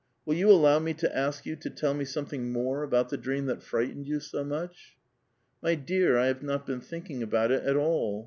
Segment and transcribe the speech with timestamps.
[0.25, 3.45] Will you allow me to ask y^^ to tell me something more about the dream
[3.45, 4.97] that fright «»^d you so much?"
[5.37, 8.19] '* My dear,^ I have not been thinking about it at all.